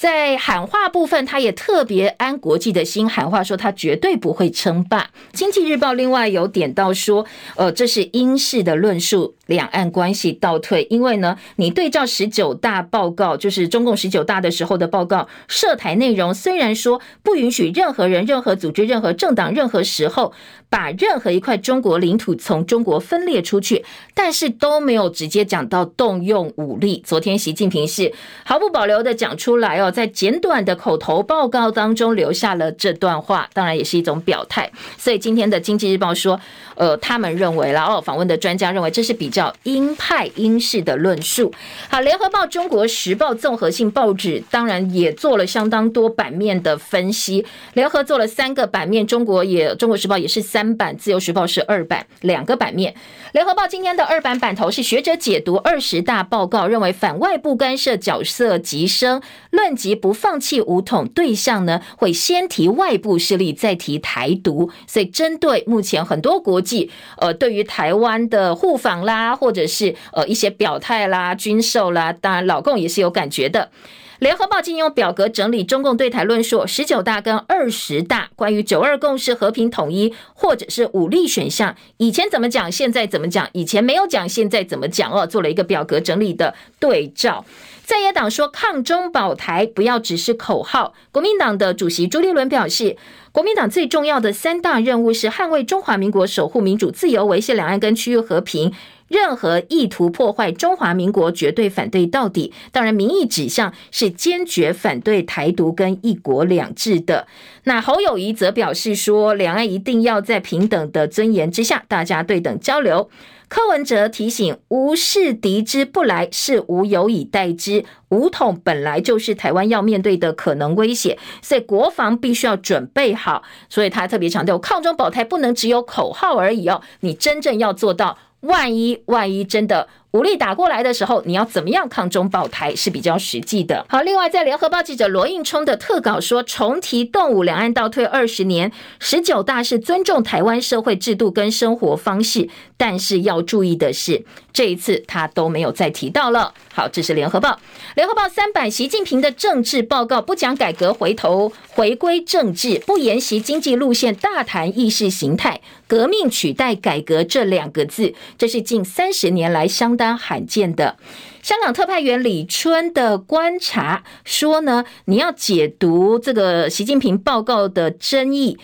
[0.00, 5.10] 在喊话部分，他也特别安国际的心喊话，说他绝对不会称霸。
[5.34, 10.86] 经济日报另外有点到说，呃，这是英式的论述，两岸关系倒退。
[10.88, 20.32] 因为呢，你对照十九大报告，就是中共十九大的时候的报告，涉台内容虽然说不允许任何人、任何组织、任何政党、任何时候。
[20.70, 23.84] 把任何一块中国领土从中国分裂出去，
[24.14, 27.02] 但是都没有直接讲到动用武力。
[27.04, 28.12] 昨天习近平是
[28.44, 34.70] 毫不保留的讲出来哦，在简短的口头报告当中留下了这段话，当然也是一种表态。
[34.96, 36.40] 所以今天的经济日报说，
[36.76, 41.52] 呃，他们认为，然后访问的专家认为这是比较鹰派鹰式的论述。
[41.88, 50.40] 好，联合报、中国时报综合性报纸当然也做了相当多版面的分析，联合做了三个版面，中国也中国时报也是。
[50.50, 52.92] 三版，自由时报是二版，两个版面。
[53.30, 64.70] 联合报今天的二版版头是学者解读二十大报告，认为反外部干涉角色极深，论及不放弃武统对象呢，会先提外部势力，再提台独。
[64.88, 73.70] 所以针对目前很多国际呃对于台湾的互访啦，或者是呃一些表态啦、军售啦，当然老共也是有感觉的。
[74.18, 83.48] 联合报今用表格整理中共对台论述，十九大跟二十大关于九二共识、和平统一或者是武力选项，以前怎么讲，现在怎么讲？
[83.52, 85.10] 以前没有讲，现在怎么讲？
[85.10, 87.46] 哦，做了一个表格整理的对照。
[87.82, 92.98] 在野党说抗中保台不要只是口号，国民党的主席朱立伦表示，
[93.32, 98.70] 国民党最重要的三大任务是捍卫中华民国、守护民主自由、维系两岸跟区域和平。
[99.10, 102.52] 任何意图破坏中华民国，绝对反对到底。
[102.70, 107.26] 当然，民意指向是坚决反对台独跟一国两制的。
[107.64, 113.10] 那侯友宜则表示说，两岸一定要在平等的尊严之下，大家对等交流。
[113.48, 117.84] 柯文哲提醒，无事敌之不来，是无有以待之。
[118.10, 123.42] 武统本来就是台湾要面对的可能威胁，所以国防必须要准备好。
[123.68, 128.16] 所以他特别强调，抗中保台不能只有口号而已哦，你真正要做到。
[128.40, 133.86] 万一万一真的武力打过来的时候，你要怎么样抗中保台是比较实际的。
[133.88, 146.52] 好，另外在联合报记者罗应聪的特稿说，重提动武，两岸倒退二十年，十九大是尊重台湾社会制度跟生活方式，但是要注意的是，这一次他都没有再提到了。
[146.74, 147.60] 好，这是联合报。
[147.94, 159.99] 联合报三版，习近平的政治报告不讲改革，回头回归政治，不沿袭经济路线，大谈意识形态，革命取代改革这两个字，这是近三十年来相。
[160.00, 160.96] 当罕见的
[161.42, 168.58] 香港特派员李春的观察说呢，你要解读这个习近平报告的争议。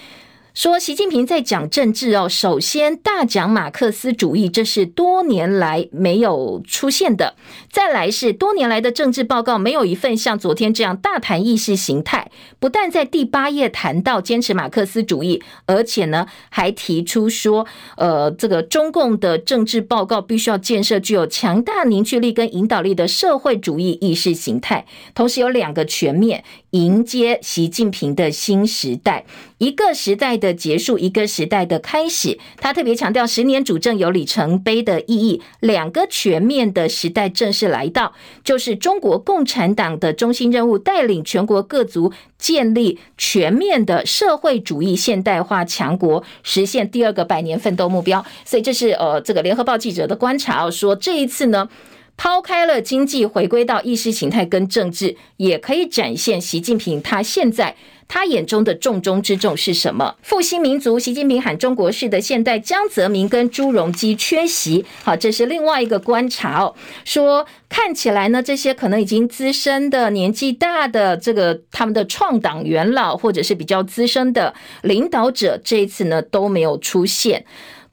[0.56, 7.34] 说习近平在讲政治哦，首先大讲马克思主义，这是多年来没有出现的。
[7.70, 17.66] 再来是多年来的政治报告没有一份像昨天这样大谈意识形态，不但在第八页谈到坚持马克思主义，而且呢还提出说，
[17.98, 26.42] 呃，这个中共的政治报告必须要建设具有强大凝聚力跟引导力的社会主义意识形态，同时有两个全面。
[26.76, 29.24] 迎接习近平的新时代，
[29.56, 32.38] 一个时代的结束，一个时代的开始。
[32.58, 38.12] 他特别强调，十年主政有里程碑的意义，两个全面的时代正式来到，
[38.44, 48.24] 就是中国共产党的中心任务，带领全国各族建立全面的社会主义现代化强国，实现第二个百年奋斗目标。
[48.44, 51.68] 所以，这是呃，这个联合报记者的观察，说这一次呢。
[52.16, 57.76] 抛开了经济，回归到意识形态跟政治，也可以展现习近平他现在
[58.08, 60.16] 他眼中的重中之重是什么？
[60.22, 62.58] 复兴民族，习近平喊中国式的现代。
[62.58, 66.74] 江泽民跟朱镕基缺席，好，这是另外一个观察哦。
[67.04, 77.44] 说看起来呢，这些可能已经资深的、年纪大的这个他们的创党元老，或者是比较资深的领导者，这一次呢都没有出现。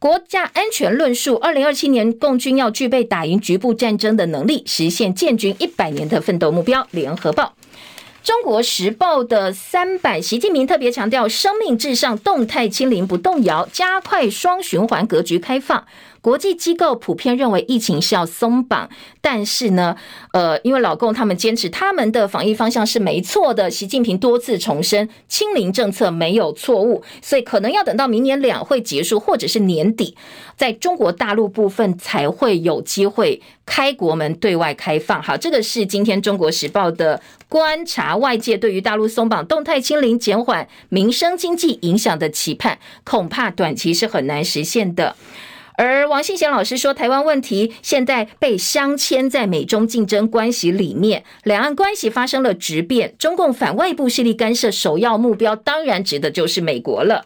[0.04, 6.86] 国家安全论述：二零二七年，共军要具备打赢局部战争的能力，实现建军一百年的奋斗目标。
[6.92, 7.54] 联合报、
[8.22, 15.86] 中国时报的三版，习近平特别强调，生命至上，动态清零不动摇，加快双循环格局开放。
[16.24, 19.98] 国际机构普遍认为疫情是要松绑，但是呢，
[20.32, 30.16] 呃，因为老共他们坚持他们的防疫方向是没错的，习近平多次重申清零政策没有错误，所以可能要等到明年两会结束或者是年底，
[30.56, 35.22] 在中国大陆部分才会有机会开国门对外开放。
[35.22, 45.18] 好，这个是今天中国时报的观察，外界对于大陆松绑、动态清零、减缓民生经济影响的期盼，恐怕短期是很难实现的。
[45.76, 57.26] 而王信贤老师说，台湾问题现在被镶嵌在美中竞争关系里面，两岸关系发生了质变，中共反外部势力干涉，首要目标当然指的就是美国了。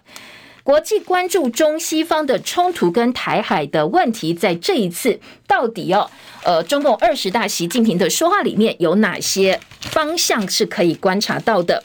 [0.63, 6.09] 国际关注中西方的冲突跟台海的问题，在这一次到底哦，
[6.43, 11.83] 呃，中共二十大习近平的说话里面有哪些方向是可以观察到的？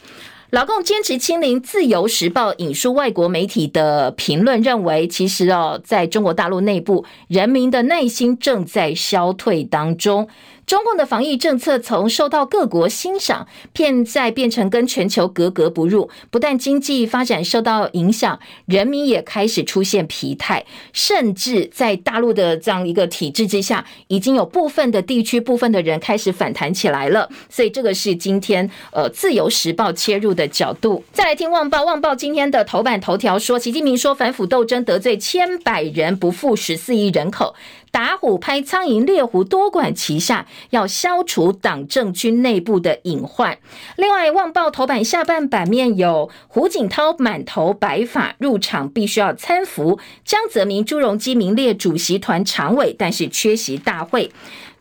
[0.53, 10.27] 老共坚持清零，自由时报引述外国媒体的评论认为，其实哦，在中国大陆内部，人民的耐心正在消退当中。
[10.65, 16.09] 中共的防疫政策从受到各国欣赏，现在变成跟全球格格不入。
[16.31, 27.29] 不但经济发展受到影响，人民也开始出现疲态，甚至在大陆的这样一个体制之下，已经有部分的地区、部分的人开始反弹起来了。
[27.49, 31.03] 所以这个是今天呃《自由时报》切入的角度。
[31.11, 37.53] 再来听《旺报》，《旺报》今天的头版头条说，习近平说反腐斗争得罪千百人，不负十四亿人口。
[37.93, 43.59] 打虎拍苍蝇，猎狐多管齐下，要消除党政军内部的隐患。
[43.97, 54.31] 另外，《旺报》头版下半版面有胡锦涛满头白发入场，必须要参服；江泽民、朱镕基名列主席团常委，但是缺席大会。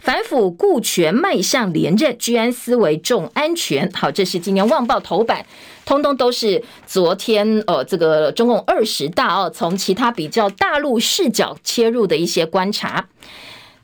[0.03, 3.89] 反腐顾全迈向连任，居安思危重安全。
[3.93, 5.47] 好，这是今年《旺报》头版。
[5.85, 13.07] 通通都是昨天呃，这个中共二十大哦，从其他比较大陆视角切入的一些观察。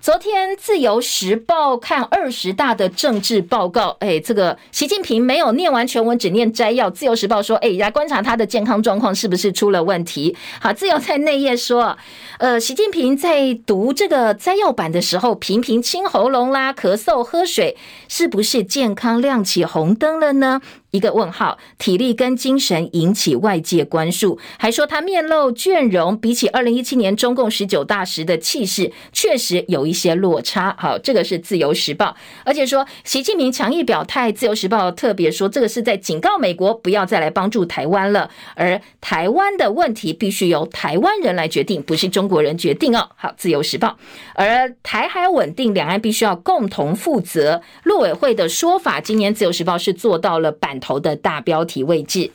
[0.00, 6.88] 昨天自由时报看二十大的政治报告，哎，这个习近平没有念完全文，只念摘要。
[6.88, 10.36] 自由时报说，哎，来观察他的健康状况是不是出了问题。
[10.60, 11.98] 好，自由在内页说，
[12.38, 17.76] 呃，习近平在读这个摘要版的时候，频频清喉咙啦，咳嗽喝水，
[18.06, 20.62] 是不是健康亮起红灯了呢？
[20.98, 30.74] 一个问号，体力跟精神引起外界关注，还说他面露倦容，比起二零一七年中共十九大时的气势，确实有一些落差。
[30.76, 43.08] 好，这个是自由时报，而且说习近平强硬表态，自由时报特别说，这个是在警告美国不要再来帮助台湾了，而台湾的问题必须由台湾人来决定，不是中国人决定哦。
[43.14, 43.96] 好，自由时报，
[44.34, 47.62] 而台海稳定，两岸必须要共同负责。
[47.84, 52.30] 陆委会的说法，今年自由时报是做到了版头的大标题位置。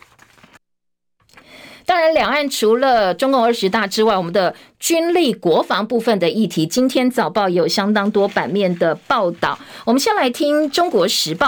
[1.85, 9.59] 当然，两岸除了中共二十大之外，我们的军力国防部分的议题，今天早报有相当多版面的报道。
[9.85, 11.47] 我们先来听《中国时报》。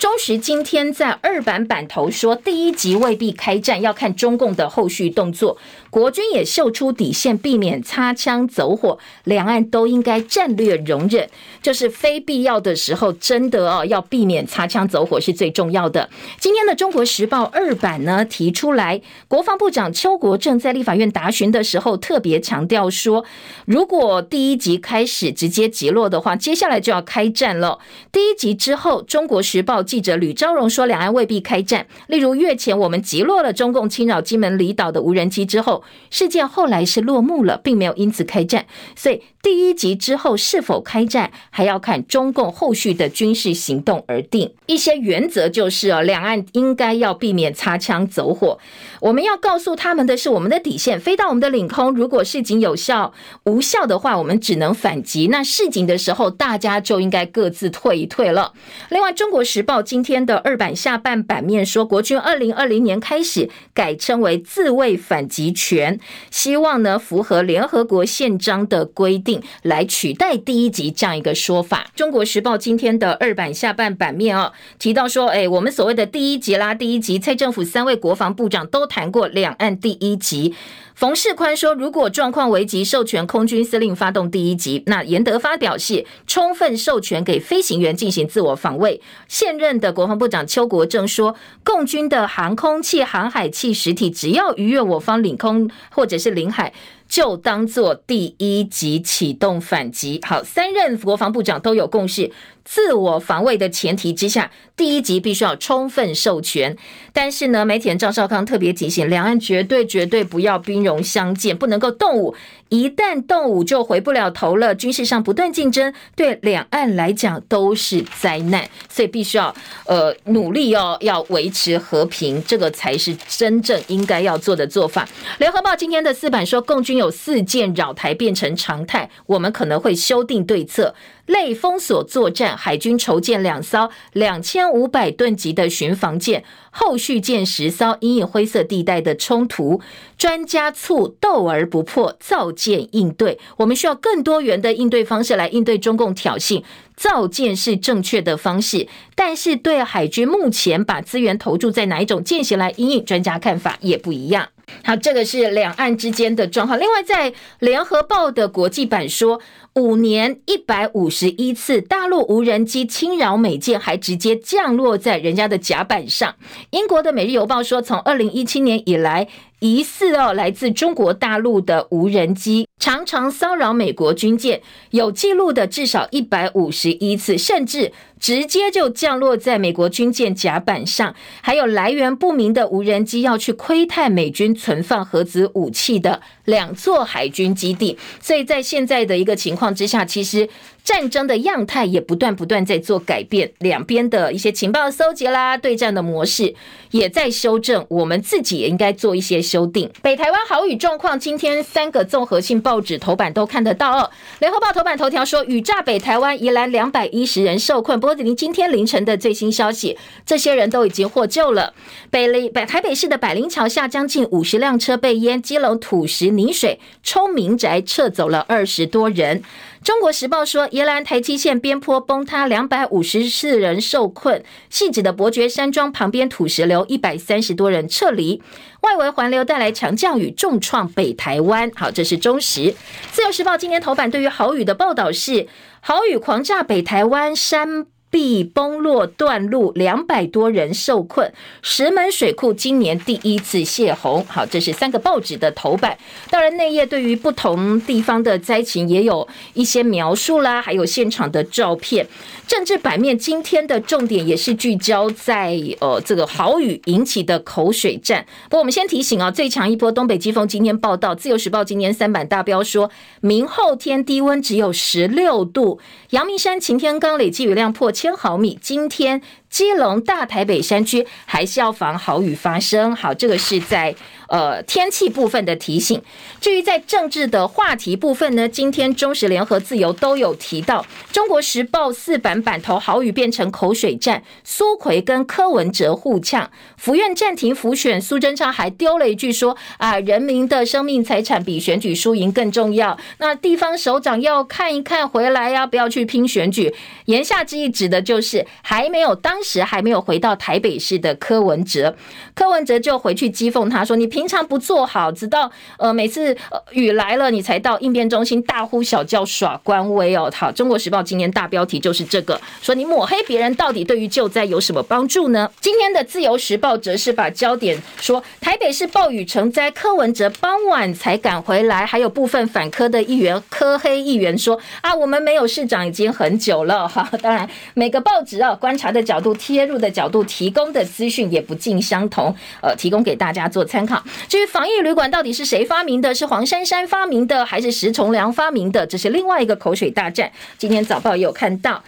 [0.00, 5.56] 中时今天在二版版头说，第一集未必开战，要看中共的后续动作。
[5.96, 8.98] 国军也秀出底线，避免擦枪走火。
[9.24, 11.30] 两岸都应该战略容忍，
[11.62, 16.10] 就是非必要的时候，真的哦要避免擦枪走火是最重要的。
[16.38, 23.24] 今天的《中国时报》二版呢提出来，国防部长邱国正在立法院答询的时候特别强调说，
[23.64, 27.78] 如果第一集开始直接击落的话，接下来就要开战了。
[28.12, 31.86] 第一集之后，《中国时报》记者吕昭荣说，两岸未必开战。
[32.08, 35.82] 例如月前我们击落了中共侵扰金门离岛的无人机之后。
[36.10, 44.52] 事件后来是落幕了，并没有因此开战，所以第一集之后是否开战，还要看中共后续的军事行动而定。
[44.66, 48.58] 一些原则就是哦，两岸应该要避免擦枪走火。
[48.98, 55.28] 我们要告诉他们的是，我们的底线飞到我们的领空，如果示警有效无效的话，我们只能反击。
[55.28, 58.52] 那示警的时候，大家就应该各自退一退了。
[58.88, 66.00] 另外，《中国时报》今天的二版下半版面说，国军二零二零年开始改称为自卫反击权，
[66.32, 71.90] 希望呢符合联合国宪章的规定来取代第一级这样一个说法。
[71.98, 78.86] 《中国时报》今天的二版下半版面哦提到说，哎，我们所谓的第一级啦，第一级，蔡政府三位国防部长都。
[78.96, 80.54] 谈过两岸第一级，
[80.94, 84.82] 冯世宽说，如果状况危急，授权空军司令发动第一级。
[84.86, 89.02] 那严德发表示，充分授权给飞行员进行自我防卫。
[89.28, 91.34] 现任的国防部长邱国正说，
[91.64, 96.72] 共军的航空器、航海器实体只要逾越我方领空或者是领海，
[97.08, 100.20] 就当做第一级启动反击。
[100.24, 102.30] 好，三任国防部长都有共识。
[102.66, 106.76] 自我防卫的前提之下，第一级必须要充分授权。
[107.12, 112.34] 但是呢，媒体人赵少康特别提醒，两岸绝对绝对不要兵戎相见，不能够动武。
[112.68, 114.74] 一旦动武，就回不了头了。
[114.74, 118.68] 军事上不断竞争，对两岸来讲都是灾难。
[118.88, 119.54] 所以必须要
[119.86, 125.08] 呃努力哦，要维持和平，这个才是真正应该要做的做法。
[125.38, 130.92] 联合报今天的四版说，共军有四件扰台变成常态，我们可能会修订对策。
[131.26, 136.44] 类封锁作战，海军筹建两艘两千五百吨级的巡防舰，
[136.78, 139.80] 后续见十骚阴影灰色地带的冲突。
[140.18, 143.38] 专家促斗而不破，造舰应对。
[143.56, 146.62] 我们需要更多元的应对方式来应对中共挑衅。
[146.94, 154.48] 造舰是正确的方式，但是对海军目前把资源投注在哪一种舰型来因应，专家看法也不一样。
[154.82, 156.78] 好，这个是两岸之间的状况。
[156.78, 159.40] 另外，在联合报的国际版说，
[159.74, 166.34] 五年一百五十一次大陆无人机侵扰美舰，还直接降落在人家的甲板上。
[166.70, 169.28] 英国的《每日邮报》说，从二零一七年以来，
[169.60, 174.60] 疑似哦来自中国大陆的无人机常常骚扰美国军舰，
[174.90, 177.92] 有记录的至少一百五十一次，甚至。
[178.18, 190.48] 直接就降落在美国军舰甲板上，还有来源不明的无人机要去窥探美军存放核子武器的两座海军基地，所以在现在的一个情况之下，其实。
[190.86, 196.54] 战争的样态也不断不断在做改变，两边的一些情报搜集啦，对战的模式
[196.92, 199.90] 也在修正，我们自己也应该做一些修订。
[200.00, 204.08] 北台湾豪雨状况，今天三个综合性报纸头版都看得到哦。
[204.38, 207.98] 联合报头版头条说，雨炸北台湾，宜兰两百一十人受困。
[207.98, 211.74] 波子林今天凌晨的最新消息，这些人都已经获救了。
[212.10, 219.42] 北林北台北市的百灵桥下，将近五十辆车被淹，基隆土石泥水冲民宅，撤走了二十多人。
[219.86, 228.42] 中国时报说，宜兰台七线边坡崩塌，两百五十四人受困；汐止的伯爵山庄旁边土石流，一百三十多人撤离。
[228.80, 231.70] 外围环流带来强降雨，重创北台湾。
[231.76, 232.74] 好，这是中时。
[233.12, 235.46] 自由时报今天头版对于豪雨的报道是：
[235.78, 237.86] 豪雨狂炸北台湾山。
[238.16, 241.30] 壁崩落断路，两百多人受困。
[241.60, 244.24] 石门水库今年第一次泄洪。
[244.24, 245.98] 好，这是三个报纸的头版。
[246.30, 252.06] 当然，内页对于不同地方的灾情也有一些描述啦，还有现场的照片。
[252.46, 258.24] 政治版面今天的重点也是聚焦在呃这个豪雨引起的口水战。
[258.44, 262.90] 不过我们先提醒啊，最强一波东北季风今天报道，自由时报今天三版大标说，
[263.20, 265.80] 明后天低温只有十六度，
[266.10, 269.22] 阳明山晴天岗累积雨量破千毫米，今天。
[269.48, 272.94] 基隆、大台北山区还是要防豪雨发生。
[272.94, 273.94] 好，这个是在
[274.28, 276.02] 呃天气部分的提醒。
[276.40, 280.84] 至于在政治的话题部分呢，今天中时、联合、自由都有提到。
[281.10, 292.98] 中国时报四版版头豪雨变成口水战，苏奎跟柯文哲互呛，府院暂停辅选，苏贞昌还丢了一句说啊，人民的生命财产比选举输赢更重要。
[293.18, 296.74] 那地方首长要看一看回来呀、啊，不要去拼选举。
[297.06, 299.35] 言下之意指的就是还没有当。
[299.36, 301.94] 当时还没有回到台北市的柯文哲，
[302.34, 306.34] 柯文哲就回去讥讽他说：“你平常不做好，直到呃每次
[306.70, 315.50] 雨来了，你才到应变中心大呼小叫耍官威哦。”好，《中国时报》今天大标题就是这个，说你抹黑别人，到底对于救灾有什么帮助呢？
[315.60, 329.25] 今天的《自由时报》则是把焦点说台北市暴雨成灾，柯文哲傍晚才赶回来，还有部分反柯的议员柯黑议员说：“啊，我们没有市长已经很久了。”哈，当然每个报纸啊观察的角度。
[329.34, 334.02] 切入的角度提供的资讯也不尽相同，呃，提供给大家做参考。
[334.28, 336.14] 至于防疫旅馆到底是谁发明的？
[336.14, 338.86] 是黄珊珊发明的，还是石崇良发明的？
[338.86, 340.30] 这是另外一个口水大战。
[340.58, 341.82] 今天早报也有看到。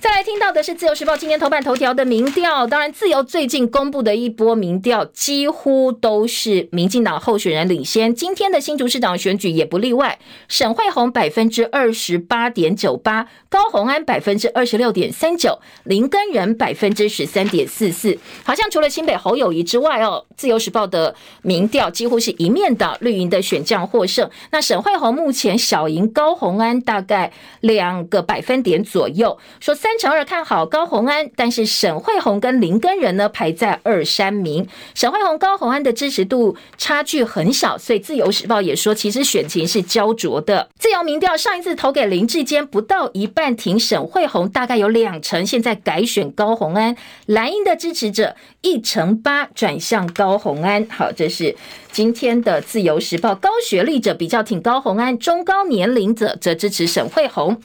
[0.00, 8.14] 再来听到的是《自由时报》今天头版头条的民调，当然，自由最近公布的一波民调几乎都是民进党候选人领先。
[8.14, 18.16] 今天的新竹市长选举也不例外，沈慧虹百分之二十八点九八，高虹安百分之二十六点三九，林根仁百分之十三点四四。
[18.44, 24.30] 好像除了新北侯友谊之外哦，《自由时报》的民调几乎是一面倒，绿营的选将获胜。
[24.52, 29.87] 那沈慧虹目前小赢高虹安大概两个百分点左右，说三。
[29.88, 34.68] 三成二看好高虹安，但是沈慧红跟林根仁呢排在二三名。
[34.94, 40.68] 沈慧红、高虹安的支持度差距很小，所以自由时报也说，其实选情是焦灼的。
[40.78, 46.94] 自由民调上一次投给林志坚不到一半，挺沈慧红大概有两成，现在改选高虹安。
[47.24, 50.86] 蓝营的支持者一成八转向高虹安。
[50.90, 51.56] 好，这是
[51.90, 53.34] 今天的自由时报。
[53.34, 57.62] 高学历者比较挺高虹安，中高年龄者则支持沈慧红。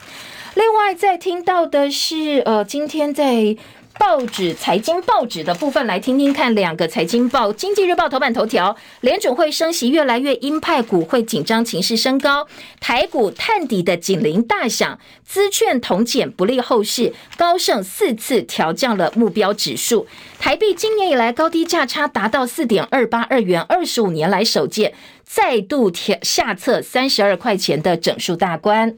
[0.55, 3.57] 另外，在听到的是，是呃，今天在
[3.97, 7.49] 报纸、财经报纸的部分，来听听看两个财经报。
[7.53, 12.47] 《经济日报》头版头条：联准会升息越来越鹰派，股会紧张情势升高，
[12.79, 17.13] 台股探底的警铃大响，资券同减不利后市。
[17.35, 20.05] 高盛四次调降了目标指数，
[20.39, 24.93] 台币今年以来高低价差达到四点二八二元，二十五年来首见，
[25.25, 28.95] 再度调下测三十二块钱的整数大关。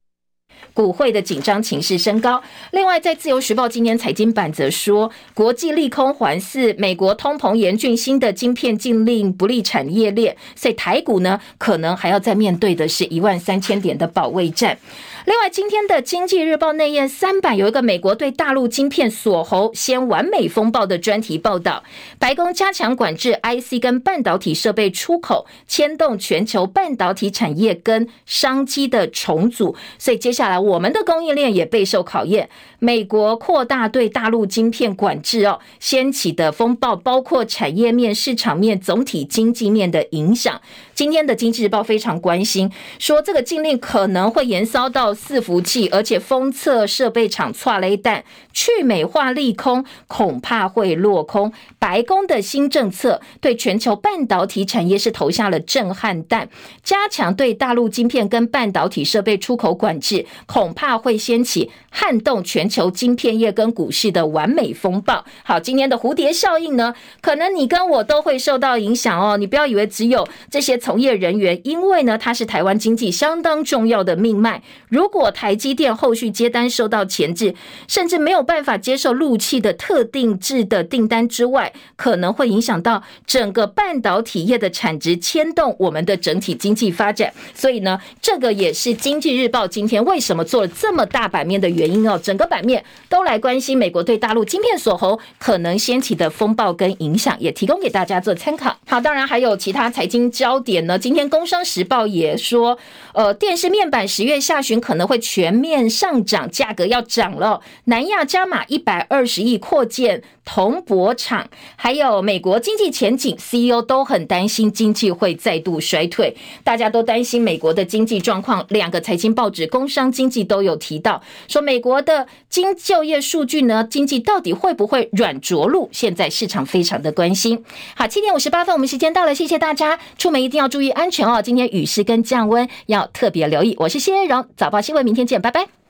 [0.73, 2.41] 股汇的紧张情势升高。
[2.71, 14.77] 另外，在《自由时报》今年财经版则说，国际利空环伺，美国通膨严峻，新的晶片禁令不利产业链，所以台股呢，可能还要再面对的是一万三千点的保卫战。
[15.25, 21.83] 另外，今天的《经济日报》内页三版有一个美国对大陆晶片锁喉、先完美风暴的专题报道。
[22.19, 29.75] 白宫加强管制 IC 跟半导体设备出口，牵动全球半导体产业跟商机的重组。
[29.97, 32.47] 所以接下来我们的供应链也备受考验。
[32.77, 40.61] 美国扩大对大陆晶片管制哦，掀起的风暴包括产业面、市场面、总体经济面的影响。
[40.95, 45.13] 今天的《经济日报》非常关心，说这个禁令可能会延烧到。
[45.13, 48.23] 伺服器，而且封测设备厂剉咧等，
[48.53, 51.51] 去美化利空恐怕会落空。
[51.79, 56.49] 白宫的新政策对全球半导体产业是投下了震撼弹，
[56.83, 65.25] 加强对大陆晶片跟半导体设备出口管制，恐怕会掀起撼动全球晶片业跟股市的完美风暴。
[65.43, 69.37] 好，今天的蝴蝶效应呢，可能你跟我都会受到影响哦。
[69.37, 74.61] 你不要以为只有这些从业人员，因为呢，它是台湾经济相当重要的命脉。
[74.87, 77.55] 如果台积电后续接单受到钳制，
[77.87, 87.33] 甚至没有办法接受陆企的特定制的订单之外，可能会影响到整个半导体业的产值，牵动我们的整体经济发展。
[87.55, 92.19] 所以呢，这个也是经济日报今天为什么做了这么大版面的原因哦。
[92.21, 98.77] 整个版面都来关心美国对大陆晶片锁喉可能掀起的风暴跟影响，也提供给大家做参考。
[98.85, 100.99] 好，当然还有其他财经焦点呢。
[100.99, 102.77] 今天工商时报也说，
[103.13, 105.05] 呃，电视面板十月下旬可能。
[105.05, 107.61] 会全面上涨，价格要涨了。
[107.83, 116.35] 南亚加码一百二十亿扩建铜箔厂，还有美国经济前景，CEO 都很担心经济会再度衰退。
[116.63, 118.65] 大家都担心美国的经济状况。
[118.69, 125.87] 两个财经报纸，工商经济都有提到，说美国的经就业数据呢，经济到底会不会软着陆？
[125.91, 127.63] 现在市场非常的关心。
[127.95, 131.43] 好，七点五十八分，我们时间到了，谢谢大家，出门一定要要注意安全哦。
[131.43, 133.75] 今天雨势跟降温要特别留意。
[133.77, 135.84] 我是谢荣，早报新闻，明天见，拜拜。